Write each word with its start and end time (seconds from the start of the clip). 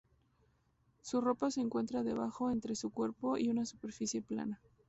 Su 1.03 1.21
ropa 1.21 1.51
se 1.51 1.61
encuentra 1.61 2.01
debajo, 2.01 2.49
entre 2.49 2.73
su 2.73 2.89
cuerpo 2.91 3.37
y 3.37 3.49
una 3.49 3.67
superficie 3.67 4.23
plana. 4.23 4.59